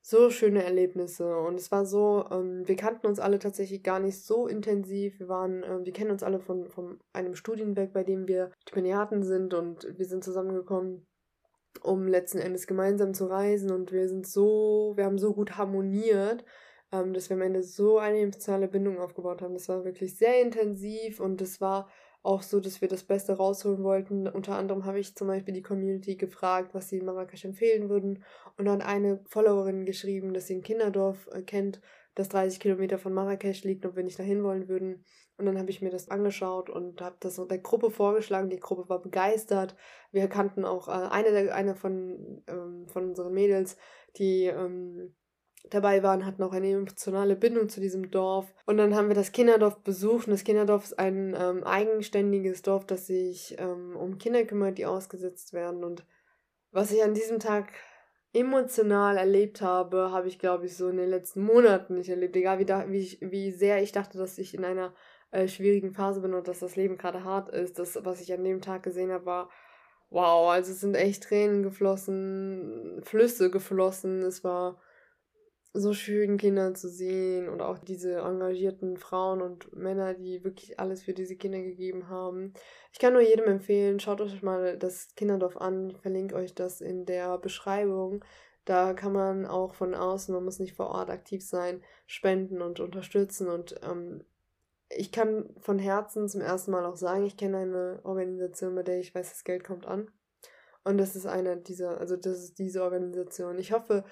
so 0.00 0.30
schöne 0.30 0.64
Erlebnisse. 0.64 1.36
Und 1.36 1.56
es 1.56 1.70
war 1.70 1.84
so, 1.84 2.24
ähm, 2.30 2.66
wir 2.66 2.76
kannten 2.76 3.06
uns 3.06 3.20
alle 3.20 3.38
tatsächlich 3.38 3.82
gar 3.82 4.00
nicht 4.00 4.24
so 4.24 4.46
intensiv. 4.46 5.20
Wir 5.20 5.28
waren, 5.28 5.62
äh, 5.62 5.84
wir 5.84 5.92
kennen 5.92 6.12
uns 6.12 6.22
alle 6.22 6.40
von, 6.40 6.70
von 6.70 6.98
einem 7.12 7.34
Studienwerk, 7.34 7.92
bei 7.92 8.04
dem 8.04 8.26
wir 8.26 8.50
Stipendiaten 8.62 9.22
sind 9.22 9.52
und 9.52 9.86
wir 9.98 10.06
sind 10.06 10.24
zusammengekommen, 10.24 11.06
um 11.82 12.08
letzten 12.08 12.38
Endes 12.38 12.66
gemeinsam 12.66 13.12
zu 13.12 13.26
reisen. 13.26 13.70
Und 13.70 13.92
wir 13.92 14.08
sind 14.08 14.26
so, 14.26 14.94
wir 14.96 15.04
haben 15.04 15.18
so 15.18 15.34
gut 15.34 15.58
harmoniert 15.58 16.42
ähm, 16.92 17.12
dass 17.14 17.30
wir 17.30 17.36
am 17.36 17.42
Ende 17.42 17.62
so 17.62 17.98
eine 17.98 18.20
emotionale 18.20 18.68
Bindung 18.68 18.98
aufgebaut 18.98 19.42
haben. 19.42 19.54
Das 19.54 19.68
war 19.68 19.84
wirklich 19.84 20.16
sehr 20.16 20.40
intensiv 20.40 21.20
und 21.20 21.40
es 21.40 21.60
war 21.60 21.88
auch 22.22 22.42
so, 22.42 22.60
dass 22.60 22.80
wir 22.80 22.88
das 22.88 23.02
Beste 23.02 23.32
rausholen 23.32 23.82
wollten. 23.82 24.28
Unter 24.28 24.56
anderem 24.56 24.84
habe 24.84 25.00
ich 25.00 25.16
zum 25.16 25.26
Beispiel 25.26 25.54
die 25.54 25.62
Community 25.62 26.16
gefragt, 26.16 26.72
was 26.72 26.88
sie 26.88 26.98
in 26.98 27.04
Marrakesch 27.04 27.44
empfehlen 27.44 27.88
würden. 27.88 28.22
Und 28.56 28.66
dann 28.66 28.80
hat 28.80 28.86
eine 28.86 29.20
Followerin 29.28 29.86
geschrieben, 29.86 30.32
dass 30.32 30.46
sie 30.46 30.54
ein 30.54 30.62
Kinderdorf 30.62 31.28
äh, 31.32 31.42
kennt, 31.42 31.80
das 32.14 32.28
30 32.28 32.60
Kilometer 32.60 32.98
von 32.98 33.12
Marrakesch 33.12 33.64
liegt, 33.64 33.86
ob 33.86 33.96
wir 33.96 34.04
nicht 34.04 34.18
dahin 34.18 34.44
wollen 34.44 34.68
würden. 34.68 35.04
Und 35.38 35.46
dann 35.46 35.58
habe 35.58 35.70
ich 35.70 35.82
mir 35.82 35.90
das 35.90 36.10
angeschaut 36.10 36.70
und 36.70 37.00
habe 37.00 37.16
das 37.18 37.40
der 37.44 37.58
Gruppe 37.58 37.90
vorgeschlagen. 37.90 38.50
Die 38.50 38.60
Gruppe 38.60 38.88
war 38.88 39.00
begeistert. 39.00 39.74
Wir 40.12 40.28
kannten 40.28 40.64
auch 40.64 40.88
äh, 40.88 41.08
eine, 41.08 41.30
der, 41.30 41.54
eine 41.54 41.74
von, 41.74 42.44
ähm, 42.46 42.86
von 42.86 43.08
unseren 43.08 43.32
Mädels, 43.32 43.76
die 44.16 44.44
ähm, 44.44 45.14
dabei 45.70 46.02
waren, 46.02 46.26
hatten 46.26 46.42
auch 46.42 46.52
eine 46.52 46.70
emotionale 46.70 47.36
Bindung 47.36 47.68
zu 47.68 47.80
diesem 47.80 48.10
Dorf. 48.10 48.52
Und 48.66 48.76
dann 48.76 48.94
haben 48.94 49.08
wir 49.08 49.14
das 49.14 49.32
Kinderdorf 49.32 49.78
besucht. 49.78 50.26
Und 50.26 50.32
das 50.32 50.44
Kinderdorf 50.44 50.84
ist 50.84 50.98
ein 50.98 51.36
ähm, 51.38 51.64
eigenständiges 51.64 52.62
Dorf, 52.62 52.86
das 52.86 53.06
sich 53.06 53.56
ähm, 53.58 53.96
um 53.96 54.18
Kinder 54.18 54.44
kümmert, 54.44 54.78
die 54.78 54.86
ausgesetzt 54.86 55.52
werden. 55.52 55.84
Und 55.84 56.04
was 56.70 56.90
ich 56.90 57.02
an 57.02 57.14
diesem 57.14 57.38
Tag 57.38 57.72
emotional 58.32 59.16
erlebt 59.18 59.60
habe, 59.60 60.10
habe 60.10 60.28
ich, 60.28 60.38
glaube 60.38 60.66
ich, 60.66 60.76
so 60.76 60.88
in 60.88 60.96
den 60.96 61.10
letzten 61.10 61.42
Monaten 61.42 61.94
nicht 61.94 62.08
erlebt. 62.08 62.36
Egal 62.36 62.58
wie, 62.58 62.64
da, 62.64 62.90
wie, 62.90 63.18
wie 63.20 63.50
sehr 63.50 63.82
ich 63.82 63.92
dachte, 63.92 64.18
dass 64.18 64.38
ich 64.38 64.54
in 64.54 64.64
einer 64.64 64.94
äh, 65.30 65.48
schwierigen 65.48 65.92
Phase 65.92 66.20
bin 66.20 66.34
und 66.34 66.48
dass 66.48 66.60
das 66.60 66.76
Leben 66.76 66.96
gerade 66.96 67.24
hart 67.24 67.48
ist. 67.50 67.78
Das, 67.78 67.98
was 68.04 68.20
ich 68.20 68.32
an 68.32 68.44
dem 68.44 68.60
Tag 68.60 68.82
gesehen 68.82 69.10
habe, 69.10 69.26
war 69.26 69.50
wow. 70.10 70.50
Also 70.50 70.72
es 70.72 70.80
sind 70.80 70.94
echt 70.94 71.24
Tränen 71.24 71.62
geflossen, 71.62 73.00
Flüsse 73.02 73.50
geflossen. 73.50 74.22
Es 74.22 74.44
war 74.44 74.80
so 75.74 75.94
schön, 75.94 76.36
Kinder 76.36 76.74
zu 76.74 76.88
sehen 76.88 77.48
und 77.48 77.62
auch 77.62 77.78
diese 77.78 78.18
engagierten 78.18 78.98
Frauen 78.98 79.40
und 79.40 79.74
Männer, 79.74 80.12
die 80.12 80.44
wirklich 80.44 80.78
alles 80.78 81.02
für 81.02 81.14
diese 81.14 81.36
Kinder 81.36 81.62
gegeben 81.62 82.08
haben. 82.08 82.52
Ich 82.92 82.98
kann 82.98 83.14
nur 83.14 83.22
jedem 83.22 83.46
empfehlen, 83.46 83.98
schaut 83.98 84.20
euch 84.20 84.42
mal 84.42 84.76
das 84.76 85.14
Kinderdorf 85.14 85.56
an. 85.56 85.90
Ich 85.90 85.98
verlinke 85.98 86.34
euch 86.34 86.54
das 86.54 86.82
in 86.82 87.06
der 87.06 87.38
Beschreibung. 87.38 88.22
Da 88.66 88.92
kann 88.92 89.12
man 89.12 89.46
auch 89.46 89.74
von 89.74 89.94
außen, 89.94 90.34
man 90.34 90.44
muss 90.44 90.58
nicht 90.58 90.76
vor 90.76 90.90
Ort 90.90 91.10
aktiv 91.10 91.44
sein, 91.44 91.82
spenden 92.06 92.60
und 92.60 92.78
unterstützen. 92.78 93.48
Und 93.48 93.80
ähm, 93.82 94.24
ich 94.90 95.10
kann 95.10 95.54
von 95.58 95.78
Herzen 95.78 96.28
zum 96.28 96.42
ersten 96.42 96.70
Mal 96.70 96.84
auch 96.84 96.96
sagen, 96.96 97.24
ich 97.24 97.38
kenne 97.38 97.58
eine 97.58 98.00
Organisation, 98.04 98.74
bei 98.74 98.82
der 98.82 99.00
ich 99.00 99.14
weiß, 99.14 99.30
das 99.30 99.44
Geld 99.44 99.64
kommt 99.64 99.86
an. 99.86 100.10
Und 100.84 100.98
das 100.98 101.16
ist 101.16 101.26
eine 101.26 101.56
dieser, 101.56 101.98
also 101.98 102.16
das 102.16 102.42
ist 102.42 102.58
diese 102.58 102.82
Organisation. 102.82 103.58
Ich 103.58 103.72
hoffe, 103.72 104.04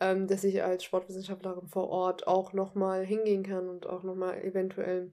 ähm, 0.00 0.26
dass 0.26 0.44
ich 0.44 0.62
als 0.62 0.84
Sportwissenschaftlerin 0.84 1.66
vor 1.66 1.88
Ort 1.88 2.26
auch 2.26 2.52
nochmal 2.52 3.04
hingehen 3.04 3.42
kann 3.42 3.68
und 3.68 3.86
auch 3.86 4.02
nochmal 4.02 4.42
eventuell 4.42 5.12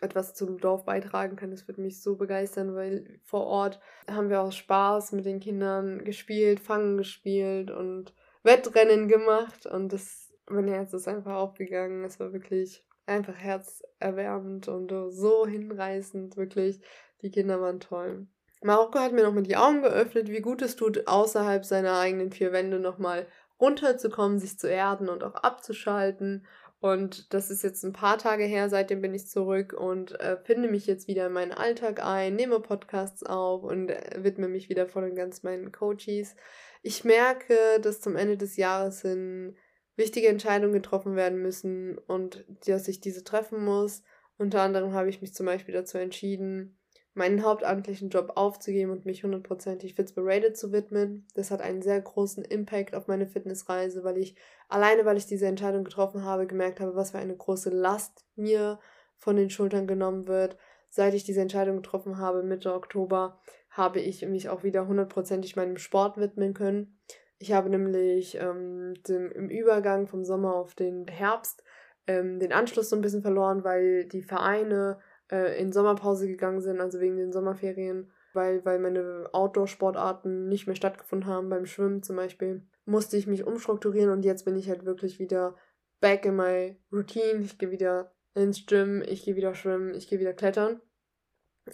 etwas 0.00 0.34
zum 0.34 0.58
Dorf 0.58 0.84
beitragen 0.84 1.36
kann. 1.36 1.50
Das 1.50 1.66
würde 1.66 1.80
mich 1.80 2.02
so 2.02 2.16
begeistern, 2.16 2.74
weil 2.74 3.20
vor 3.24 3.46
Ort 3.46 3.80
haben 4.10 4.28
wir 4.28 4.42
auch 4.42 4.52
Spaß 4.52 5.12
mit 5.12 5.24
den 5.24 5.40
Kindern 5.40 6.04
gespielt, 6.04 6.60
Fangen 6.60 6.96
gespielt 6.98 7.70
und 7.70 8.14
Wettrennen 8.42 9.08
gemacht 9.08 9.66
und 9.66 9.92
das, 9.92 10.32
mein 10.48 10.68
Herz 10.68 10.92
ist 10.92 11.08
einfach 11.08 11.34
aufgegangen. 11.34 12.04
Es 12.04 12.20
war 12.20 12.32
wirklich 12.32 12.84
einfach 13.06 13.36
herzerwärmend 13.36 14.68
und 14.68 14.92
so 15.10 15.46
hinreißend, 15.46 16.36
wirklich. 16.36 16.80
Die 17.22 17.30
Kinder 17.30 17.60
waren 17.60 17.80
toll. 17.80 18.26
Marokko 18.62 18.98
hat 18.98 19.12
mir 19.12 19.22
nochmal 19.22 19.42
die 19.42 19.56
Augen 19.56 19.82
geöffnet, 19.82 20.28
wie 20.28 20.40
gut 20.40 20.62
es 20.62 20.76
tut, 20.76 21.06
außerhalb 21.06 21.64
seiner 21.64 21.98
eigenen 21.98 22.32
vier 22.32 22.52
Wände 22.52 22.78
nochmal 22.78 23.26
runterzukommen, 23.60 24.38
sich 24.38 24.58
zu 24.58 24.68
erden 24.68 25.08
und 25.08 25.24
auch 25.24 25.34
abzuschalten. 25.34 26.46
Und 26.78 27.32
das 27.32 27.50
ist 27.50 27.62
jetzt 27.62 27.82
ein 27.84 27.92
paar 27.92 28.18
Tage 28.18 28.44
her, 28.44 28.68
seitdem 28.68 29.00
bin 29.00 29.14
ich 29.14 29.26
zurück 29.26 29.72
und 29.72 30.20
äh, 30.20 30.36
finde 30.44 30.68
mich 30.68 30.86
jetzt 30.86 31.08
wieder 31.08 31.26
in 31.26 31.32
meinen 31.32 31.52
Alltag 31.52 32.04
ein, 32.04 32.36
nehme 32.36 32.60
Podcasts 32.60 33.22
auf 33.22 33.62
und 33.62 33.88
äh, 33.88 34.22
widme 34.22 34.48
mich 34.48 34.68
wieder 34.68 34.86
voll 34.86 35.04
und 35.04 35.16
ganz 35.16 35.42
meinen 35.42 35.72
Coaches. 35.72 36.36
Ich 36.82 37.02
merke, 37.02 37.56
dass 37.80 38.00
zum 38.00 38.14
Ende 38.14 38.36
des 38.36 38.56
Jahres 38.56 39.00
hin 39.00 39.56
wichtige 39.96 40.28
Entscheidungen 40.28 40.74
getroffen 40.74 41.16
werden 41.16 41.40
müssen 41.40 41.96
und 41.96 42.44
dass 42.66 42.88
ich 42.88 43.00
diese 43.00 43.24
treffen 43.24 43.64
muss. 43.64 44.02
Unter 44.36 44.60
anderem 44.60 44.92
habe 44.92 45.08
ich 45.08 45.22
mich 45.22 45.34
zum 45.34 45.46
Beispiel 45.46 45.74
dazu 45.74 45.96
entschieden, 45.96 46.78
meinen 47.16 47.42
hauptamtlichen 47.42 48.10
Job 48.10 48.32
aufzugeben 48.34 48.90
und 48.90 49.06
mich 49.06 49.24
hundertprozentig 49.24 49.94
Fitzberated 49.94 50.56
zu 50.56 50.70
widmen. 50.70 51.26
Das 51.34 51.50
hat 51.50 51.62
einen 51.62 51.80
sehr 51.80 52.00
großen 52.00 52.44
Impact 52.44 52.94
auf 52.94 53.08
meine 53.08 53.26
Fitnessreise, 53.26 54.04
weil 54.04 54.18
ich 54.18 54.36
alleine, 54.68 55.04
weil 55.06 55.16
ich 55.16 55.26
diese 55.26 55.46
Entscheidung 55.46 55.82
getroffen 55.82 56.24
habe, 56.24 56.46
gemerkt 56.46 56.78
habe, 56.78 56.94
was 56.94 57.12
für 57.12 57.18
eine 57.18 57.36
große 57.36 57.70
Last 57.70 58.26
mir 58.36 58.78
von 59.16 59.36
den 59.36 59.48
Schultern 59.48 59.86
genommen 59.86 60.28
wird. 60.28 60.58
Seit 60.90 61.14
ich 61.14 61.24
diese 61.24 61.40
Entscheidung 61.40 61.76
getroffen 61.76 62.18
habe, 62.18 62.42
Mitte 62.42 62.74
Oktober, 62.74 63.40
habe 63.70 64.00
ich 64.00 64.26
mich 64.26 64.48
auch 64.48 64.62
wieder 64.62 64.86
hundertprozentig 64.86 65.56
meinem 65.56 65.78
Sport 65.78 66.18
widmen 66.18 66.54
können. 66.54 66.98
Ich 67.38 67.52
habe 67.52 67.68
nämlich 67.68 68.38
ähm, 68.40 68.94
dem, 69.08 69.30
im 69.32 69.48
Übergang 69.48 70.06
vom 70.06 70.24
Sommer 70.24 70.54
auf 70.54 70.74
den 70.74 71.06
Herbst 71.06 71.62
ähm, 72.06 72.38
den 72.38 72.52
Anschluss 72.52 72.90
so 72.90 72.96
ein 72.96 73.02
bisschen 73.02 73.22
verloren, 73.22 73.64
weil 73.64 74.04
die 74.04 74.22
Vereine 74.22 74.98
äh, 75.30 75.60
in 75.60 75.72
Sommerpause 75.72 76.26
gegangen 76.26 76.60
sind, 76.60 76.80
also 76.80 77.00
wegen 77.00 77.16
den 77.16 77.32
Sommerferien, 77.32 78.10
weil, 78.32 78.64
weil 78.64 78.78
meine 78.78 79.28
Outdoor-Sportarten 79.32 80.48
nicht 80.48 80.66
mehr 80.66 80.76
stattgefunden 80.76 81.28
haben, 81.28 81.48
beim 81.48 81.66
Schwimmen 81.66 82.02
zum 82.02 82.16
Beispiel, 82.16 82.62
musste 82.84 83.16
ich 83.16 83.26
mich 83.26 83.44
umstrukturieren 83.44 84.10
und 84.10 84.24
jetzt 84.24 84.44
bin 84.44 84.56
ich 84.56 84.68
halt 84.68 84.84
wirklich 84.84 85.18
wieder 85.18 85.56
back 86.00 86.24
in 86.24 86.36
my 86.36 86.76
routine. 86.92 87.40
Ich 87.40 87.58
gehe 87.58 87.70
wieder 87.70 88.12
ins 88.34 88.66
Gym, 88.66 89.02
ich 89.02 89.24
gehe 89.24 89.36
wieder 89.36 89.54
schwimmen, 89.54 89.94
ich 89.94 90.08
gehe 90.08 90.20
wieder 90.20 90.34
klettern. 90.34 90.80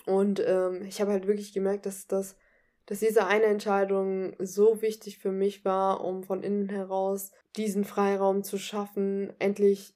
Und 0.06 0.42
ähm, 0.46 0.82
ich 0.82 1.00
habe 1.00 1.12
halt 1.12 1.26
wirklich 1.26 1.52
gemerkt, 1.52 1.84
dass 1.84 2.06
das 2.06 2.36
dass 2.86 2.98
diese 2.98 3.26
eine 3.26 3.44
Entscheidung 3.44 4.34
so 4.38 4.82
wichtig 4.82 5.18
für 5.18 5.32
mich 5.32 5.64
war, 5.64 6.04
um 6.04 6.24
von 6.24 6.42
innen 6.42 6.68
heraus 6.68 7.30
diesen 7.56 7.84
Freiraum 7.84 8.42
zu 8.42 8.58
schaffen, 8.58 9.32
endlich 9.38 9.94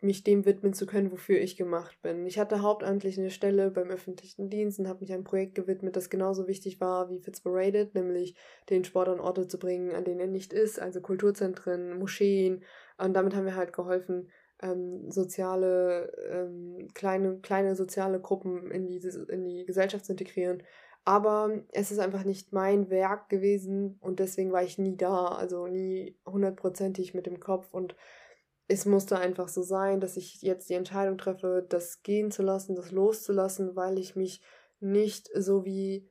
mich 0.00 0.24
dem 0.24 0.44
widmen 0.44 0.72
zu 0.72 0.86
können, 0.86 1.10
wofür 1.12 1.38
ich 1.40 1.56
gemacht 1.56 2.00
bin. 2.02 2.26
Ich 2.26 2.38
hatte 2.38 2.62
hauptamtlich 2.62 3.18
eine 3.18 3.30
Stelle 3.30 3.70
beim 3.70 3.88
öffentlichen 3.88 4.50
Dienst 4.50 4.78
und 4.78 4.88
habe 4.88 5.00
mich 5.00 5.12
einem 5.12 5.24
Projekt 5.24 5.54
gewidmet, 5.54 5.96
das 5.96 6.10
genauso 6.10 6.46
wichtig 6.46 6.80
war 6.80 7.10
wie 7.10 7.20
Fitzberated, 7.20 7.94
nämlich 7.94 8.36
den 8.70 8.84
Sport 8.84 9.08
an 9.08 9.20
Orte 9.20 9.48
zu 9.48 9.58
bringen, 9.58 9.94
an 9.94 10.04
denen 10.04 10.20
er 10.20 10.26
nicht 10.26 10.52
ist, 10.52 10.80
also 10.80 11.00
Kulturzentren, 11.00 11.98
Moscheen. 11.98 12.62
Und 12.98 13.14
damit 13.14 13.34
haben 13.34 13.46
wir 13.46 13.56
halt 13.56 13.72
geholfen, 13.72 14.28
ähm, 14.60 15.10
soziale, 15.10 16.12
ähm, 16.30 16.88
kleine, 16.94 17.38
kleine 17.38 17.76
soziale 17.76 18.20
Gruppen 18.20 18.70
in 18.70 18.86
die, 18.86 19.00
in 19.28 19.44
die 19.44 19.64
Gesellschaft 19.64 20.04
zu 20.04 20.12
integrieren. 20.12 20.62
Aber 21.04 21.62
es 21.72 21.90
ist 21.90 22.00
einfach 22.00 22.24
nicht 22.24 22.52
mein 22.52 22.90
Werk 22.90 23.30
gewesen 23.30 23.96
und 24.00 24.20
deswegen 24.20 24.52
war 24.52 24.62
ich 24.62 24.76
nie 24.78 24.96
da, 24.96 25.28
also 25.28 25.66
nie 25.66 26.16
hundertprozentig 26.26 27.14
mit 27.14 27.24
dem 27.24 27.40
Kopf 27.40 27.72
und 27.72 27.96
es 28.68 28.84
musste 28.84 29.18
einfach 29.18 29.48
so 29.48 29.62
sein, 29.62 30.00
dass 30.00 30.16
ich 30.16 30.42
jetzt 30.42 30.68
die 30.68 30.74
Entscheidung 30.74 31.16
treffe, 31.16 31.66
das 31.68 32.02
gehen 32.02 32.30
zu 32.30 32.42
lassen, 32.42 32.76
das 32.76 32.92
loszulassen, 32.92 33.74
weil 33.74 33.98
ich 33.98 34.14
mich 34.14 34.42
nicht 34.78 35.30
so 35.34 35.64
wie 35.64 36.08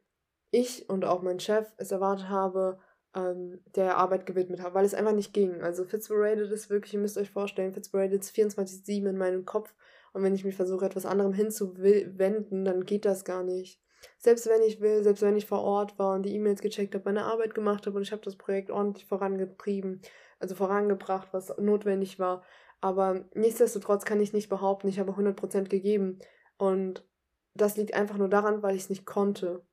ich 0.49 0.89
und 0.89 1.05
auch 1.05 1.21
mein 1.21 1.39
Chef 1.39 1.67
es 1.77 1.91
erwartet 1.91 2.29
habe, 2.29 2.79
ähm, 3.15 3.61
der 3.75 3.97
Arbeit 3.97 4.25
gewidmet 4.25 4.61
habe, 4.61 4.73
weil 4.73 4.85
es 4.85 4.95
einfach 4.95 5.13
nicht 5.13 5.33
ging. 5.33 5.61
Also 5.61 5.85
Fitzberated 5.85 6.51
ist 6.51 6.69
wirklich, 6.69 6.95
ihr 6.95 6.99
müsst 6.99 7.17
euch 7.17 7.29
vorstellen, 7.29 7.73
Fitzberated 7.73 8.21
ist 8.21 8.35
24-7 8.35 9.07
in 9.07 9.17
meinem 9.17 9.45
Kopf 9.45 9.73
und 10.13 10.23
wenn 10.23 10.33
ich 10.33 10.43
mich 10.43 10.55
versuche, 10.55 10.85
etwas 10.85 11.05
anderem 11.05 11.33
hinzuwenden, 11.33 12.65
dann 12.65 12.85
geht 12.85 13.05
das 13.05 13.23
gar 13.23 13.43
nicht. 13.43 13.79
Selbst 14.17 14.47
wenn 14.47 14.61
ich 14.63 14.81
will, 14.81 15.03
selbst 15.03 15.21
wenn 15.21 15.35
ich 15.35 15.45
vor 15.45 15.61
Ort 15.61 15.99
war 15.99 16.15
und 16.15 16.23
die 16.23 16.33
E-Mails 16.33 16.61
gecheckt 16.61 16.95
habe, 16.95 17.05
meine 17.05 17.25
Arbeit 17.25 17.53
gemacht 17.53 17.85
habe 17.85 17.97
und 17.97 18.03
ich 18.03 18.11
habe 18.11 18.23
das 18.23 18.35
Projekt 18.35 18.71
ordentlich 18.71 19.05
vorangetrieben, 19.05 20.01
also 20.39 20.56
vorangebracht, 20.56 21.29
was 21.32 21.56
notwendig 21.58 22.20
war. 22.20 22.44
Aber 22.82 23.25
nichtsdestotrotz 23.34 24.06
kann 24.06 24.20
ich 24.20 24.34
nicht 24.34 24.50
behaupten, 24.50 24.88
ich 24.88 25.00
habe 25.00 25.13
100% 25.13 25.70
gegeben. 25.70 26.20
Und 26.58 27.08
das 27.53 27.77
liegt 27.77 27.94
einfach 27.94 28.17
nur 28.17 28.29
daran, 28.29 28.62
weil 28.62 28.75
ich 28.75 28.84
es 28.84 28.89
nicht 28.89 29.06
konnte. 29.06 29.65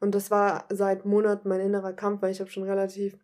Und 0.00 0.14
das 0.14 0.30
war 0.30 0.66
seit 0.68 1.06
Monaten 1.06 1.48
mein 1.48 1.60
innerer 1.60 1.94
Kampf, 1.94 2.20
weil 2.20 2.32
ich 2.32 2.40
habe 2.40 2.50
schon 2.50 2.64
relativ 2.64 3.16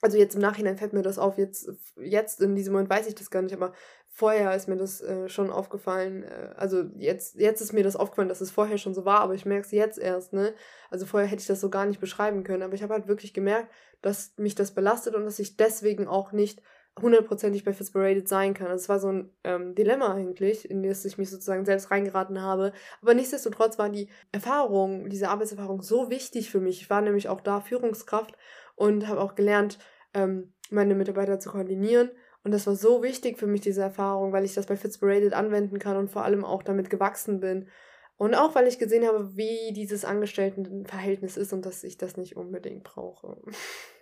also 0.00 0.16
jetzt 0.16 0.34
im 0.34 0.40
Nachhinein 0.40 0.76
fällt 0.76 0.92
mir 0.92 1.02
das 1.02 1.18
auf, 1.18 1.38
jetzt, 1.38 1.70
jetzt 1.96 2.40
in 2.40 2.54
diesem 2.54 2.72
Moment 2.72 2.90
weiß 2.90 3.06
ich 3.06 3.14
das 3.14 3.30
gar 3.30 3.42
nicht, 3.42 3.54
aber 3.54 3.72
vorher 4.08 4.54
ist 4.54 4.68
mir 4.68 4.76
das 4.76 5.00
äh, 5.00 5.28
schon 5.28 5.50
aufgefallen, 5.50 6.22
äh, 6.22 6.50
also 6.56 6.84
jetzt, 6.96 7.36
jetzt 7.36 7.60
ist 7.60 7.72
mir 7.72 7.82
das 7.82 7.96
aufgefallen, 7.96 8.28
dass 8.28 8.40
es 8.40 8.50
vorher 8.50 8.78
schon 8.78 8.94
so 8.94 9.04
war, 9.04 9.20
aber 9.20 9.34
ich 9.34 9.46
merke 9.46 9.66
es 9.66 9.72
jetzt 9.72 9.98
erst, 9.98 10.32
ne? 10.32 10.54
Also 10.90 11.06
vorher 11.06 11.28
hätte 11.28 11.40
ich 11.40 11.46
das 11.46 11.60
so 11.60 11.70
gar 11.70 11.86
nicht 11.86 12.00
beschreiben 12.00 12.44
können, 12.44 12.62
aber 12.62 12.74
ich 12.74 12.82
habe 12.82 12.94
halt 12.94 13.08
wirklich 13.08 13.34
gemerkt, 13.34 13.72
dass 14.00 14.34
mich 14.36 14.54
das 14.54 14.72
belastet 14.72 15.14
und 15.14 15.24
dass 15.24 15.38
ich 15.38 15.56
deswegen 15.56 16.06
auch 16.06 16.32
nicht 16.32 16.62
hundertprozentig 17.00 17.64
bei 17.64 17.72
Fitzberated 17.72 18.28
sein 18.28 18.54
kann. 18.54 18.68
Also 18.68 18.82
es 18.82 18.88
war 18.88 18.98
so 18.98 19.12
ein 19.12 19.32
ähm, 19.44 19.74
Dilemma 19.74 20.14
eigentlich, 20.14 20.68
in 20.68 20.82
das 20.82 21.04
ich 21.04 21.18
mich 21.18 21.30
sozusagen 21.30 21.64
selbst 21.64 21.90
reingeraten 21.90 22.42
habe. 22.42 22.72
Aber 23.02 23.14
nichtsdestotrotz 23.14 23.78
war 23.78 23.88
die 23.88 24.08
Erfahrung, 24.32 25.08
diese 25.08 25.28
Arbeitserfahrung 25.28 25.82
so 25.82 26.10
wichtig 26.10 26.50
für 26.50 26.60
mich. 26.60 26.82
Ich 26.82 26.90
war 26.90 27.00
nämlich 27.00 27.28
auch 27.28 27.40
da 27.40 27.60
Führungskraft 27.60 28.36
und 28.78 29.08
habe 29.08 29.20
auch 29.20 29.34
gelernt, 29.34 29.78
ähm, 30.14 30.54
meine 30.70 30.94
Mitarbeiter 30.94 31.38
zu 31.40 31.50
koordinieren. 31.50 32.10
Und 32.44 32.52
das 32.52 32.66
war 32.66 32.76
so 32.76 33.02
wichtig 33.02 33.38
für 33.38 33.48
mich, 33.48 33.60
diese 33.60 33.82
Erfahrung, 33.82 34.32
weil 34.32 34.44
ich 34.44 34.54
das 34.54 34.66
bei 34.66 34.76
Fitzberated 34.76 35.32
anwenden 35.32 35.78
kann 35.78 35.96
und 35.96 36.10
vor 36.10 36.24
allem 36.24 36.44
auch 36.44 36.62
damit 36.62 36.88
gewachsen 36.88 37.40
bin. 37.40 37.68
Und 38.16 38.34
auch, 38.34 38.54
weil 38.54 38.66
ich 38.66 38.78
gesehen 38.78 39.06
habe, 39.06 39.36
wie 39.36 39.72
dieses 39.72 40.04
Angestelltenverhältnis 40.04 41.36
ist 41.36 41.52
und 41.52 41.66
dass 41.66 41.84
ich 41.84 41.98
das 41.98 42.16
nicht 42.16 42.36
unbedingt 42.36 42.84
brauche. 42.84 43.42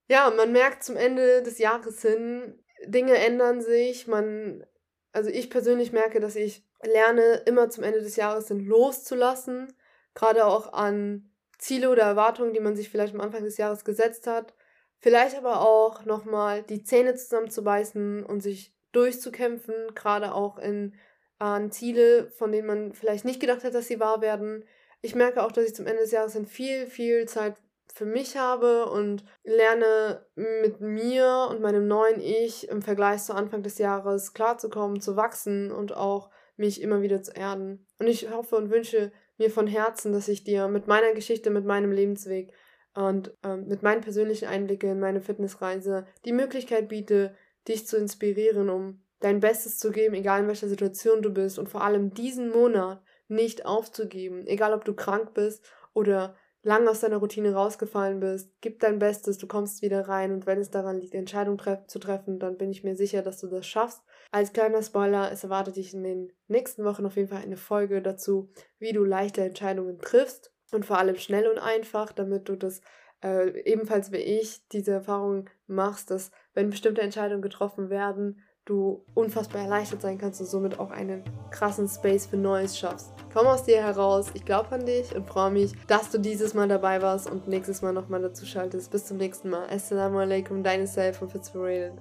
ja, 0.07 0.31
man 0.35 0.51
merkt 0.51 0.83
zum 0.83 0.95
Ende 0.95 1.43
des 1.43 1.59
Jahres 1.59 2.01
hin, 2.01 2.63
Dinge 2.85 3.15
ändern 3.15 3.61
sich. 3.61 4.07
Man, 4.07 4.65
also 5.11 5.29
ich 5.29 5.49
persönlich 5.49 5.91
merke, 5.91 6.19
dass 6.19 6.35
ich 6.35 6.67
lerne, 6.81 7.43
immer 7.45 7.69
zum 7.69 7.83
Ende 7.83 8.01
des 8.01 8.15
Jahres 8.15 8.47
hin 8.47 8.59
loszulassen. 8.59 9.73
Gerade 10.15 10.45
auch 10.45 10.73
an 10.73 11.28
Ziele 11.59 11.89
oder 11.91 12.03
Erwartungen, 12.03 12.53
die 12.53 12.59
man 12.59 12.75
sich 12.75 12.89
vielleicht 12.89 13.13
am 13.13 13.21
Anfang 13.21 13.43
des 13.43 13.57
Jahres 13.57 13.85
gesetzt 13.85 14.25
hat. 14.25 14.55
Vielleicht 14.99 15.37
aber 15.37 15.61
auch 15.61 16.05
nochmal 16.05 16.63
die 16.63 16.83
Zähne 16.83 17.15
zusammenzubeißen 17.15 18.25
und 18.25 18.41
sich 18.41 18.73
durchzukämpfen, 18.91 19.93
gerade 19.93 20.33
auch 20.33 20.57
in 20.57 20.95
an 21.37 21.71
Ziele, 21.71 22.29
von 22.31 22.51
denen 22.51 22.67
man 22.67 22.93
vielleicht 22.93 23.23
nicht 23.23 23.39
gedacht 23.39 23.63
hat, 23.63 23.73
dass 23.73 23.87
sie 23.87 23.99
wahr 23.99 24.21
werden. 24.21 24.65
Ich 25.01 25.15
merke 25.15 25.43
auch, 25.43 25.53
dass 25.53 25.65
ich 25.65 25.75
zum 25.75 25.87
Ende 25.87 26.01
des 26.01 26.11
Jahres 26.11 26.37
viel, 26.47 26.87
viel 26.87 27.27
Zeit 27.27 27.55
für 27.93 28.05
mich 28.05 28.37
habe 28.37 28.87
und 28.87 29.23
lerne 29.43 30.25
mit 30.35 30.81
mir 30.81 31.47
und 31.49 31.61
meinem 31.61 31.87
neuen 31.87 32.19
Ich 32.19 32.67
im 32.67 32.81
Vergleich 32.81 33.23
zu 33.23 33.33
Anfang 33.33 33.63
des 33.63 33.77
Jahres 33.77 34.33
klarzukommen, 34.33 35.01
zu 35.01 35.15
wachsen 35.15 35.71
und 35.71 35.95
auch 35.95 36.29
mich 36.57 36.81
immer 36.81 37.01
wieder 37.01 37.21
zu 37.21 37.31
erden. 37.31 37.87
Und 37.99 38.07
ich 38.07 38.29
hoffe 38.29 38.57
und 38.57 38.69
wünsche 38.69 39.11
mir 39.39 39.49
von 39.49 39.67
Herzen, 39.67 40.13
dass 40.13 40.27
ich 40.27 40.43
dir 40.43 40.67
mit 40.67 40.87
meiner 40.87 41.13
Geschichte, 41.13 41.49
mit 41.49 41.65
meinem 41.65 41.91
Lebensweg 41.91 42.53
und 42.93 43.33
ähm, 43.43 43.67
mit 43.67 43.81
meinen 43.81 44.01
persönlichen 44.01 44.47
Einblicken 44.47 44.91
in 44.91 44.99
meine 44.99 45.21
Fitnessreise 45.21 46.05
die 46.25 46.33
Möglichkeit 46.33 46.89
biete, 46.89 47.35
dich 47.67 47.87
zu 47.87 47.97
inspirieren, 47.97 48.69
um 48.69 49.01
dein 49.19 49.39
Bestes 49.39 49.77
zu 49.77 49.91
geben, 49.91 50.15
egal 50.15 50.41
in 50.41 50.47
welcher 50.47 50.67
Situation 50.67 51.21
du 51.21 51.31
bist 51.31 51.59
und 51.59 51.69
vor 51.69 51.83
allem 51.83 52.13
diesen 52.13 52.51
Monat 52.51 53.01
nicht 53.27 53.65
aufzugeben, 53.65 54.45
egal 54.47 54.73
ob 54.73 54.85
du 54.85 54.93
krank 54.93 55.33
bist 55.33 55.65
oder 55.93 56.35
lang 56.61 56.87
aus 56.87 57.01
deiner 57.01 57.17
Routine 57.17 57.53
rausgefallen 57.53 58.19
bist, 58.19 58.51
gib 58.61 58.79
dein 58.79 58.99
Bestes, 58.99 59.37
du 59.37 59.47
kommst 59.47 59.81
wieder 59.81 60.07
rein 60.07 60.33
und 60.33 60.45
wenn 60.45 60.59
es 60.59 60.71
daran 60.71 60.99
liegt, 60.99 61.13
Entscheidungen 61.13 61.57
treff 61.57 61.87
zu 61.87 61.99
treffen, 61.99 62.39
dann 62.39 62.57
bin 62.57 62.71
ich 62.71 62.83
mir 62.83 62.95
sicher, 62.95 63.21
dass 63.21 63.39
du 63.39 63.47
das 63.47 63.65
schaffst. 63.65 64.01
Als 64.31 64.53
kleiner 64.53 64.83
Spoiler, 64.83 65.31
es 65.31 65.43
erwartet 65.43 65.77
dich 65.77 65.93
in 65.93 66.03
den 66.03 66.31
nächsten 66.47 66.85
Wochen 66.85 67.05
auf 67.05 67.15
jeden 67.15 67.29
Fall 67.29 67.41
eine 67.41 67.57
Folge 67.57 68.01
dazu, 68.01 68.51
wie 68.77 68.93
du 68.93 69.03
leichte 69.03 69.41
Entscheidungen 69.41 69.99
triffst 69.99 70.53
und 70.71 70.85
vor 70.85 70.99
allem 70.99 71.15
schnell 71.15 71.47
und 71.47 71.57
einfach, 71.57 72.11
damit 72.11 72.47
du 72.47 72.55
das 72.55 72.81
äh, 73.23 73.59
ebenfalls 73.63 74.11
wie 74.11 74.17
ich 74.17 74.67
diese 74.69 74.91
Erfahrung 74.91 75.49
machst, 75.67 76.11
dass 76.11 76.31
wenn 76.53 76.69
bestimmte 76.69 77.01
Entscheidungen 77.01 77.41
getroffen 77.41 77.89
werden, 77.89 78.43
du 78.65 79.03
unfassbar 79.15 79.63
erleichtert 79.63 80.01
sein 80.01 80.19
kannst 80.19 80.41
und 80.41 80.47
somit 80.47 80.79
auch 80.79 80.91
einen 80.91 81.23
krassen 81.49 81.87
Space 81.87 82.27
für 82.27 82.37
Neues 82.37 82.77
schaffst. 82.77 83.11
Komm 83.33 83.47
aus 83.47 83.63
dir 83.63 83.83
heraus, 83.83 84.27
ich 84.35 84.45
glaube 84.45 84.71
an 84.71 84.85
dich 84.85 85.15
und 85.15 85.27
freue 85.27 85.49
mich, 85.49 85.73
dass 85.87 86.11
du 86.11 86.19
dieses 86.19 86.53
Mal 86.53 86.67
dabei 86.67 87.01
warst 87.01 87.29
und 87.29 87.47
nächstes 87.47 87.81
Mal 87.81 87.93
nochmal 87.93 88.21
dazu 88.21 88.45
schaltest. 88.45 88.91
Bis 88.91 89.05
zum 89.05 89.17
nächsten 89.17 89.49
Mal. 89.49 89.67
Assalamu 89.69 90.19
alaikum, 90.19 90.63
deine 90.63 90.85
Self 90.85 91.17
von 91.17 91.29
Fitzgerald. 91.29 91.93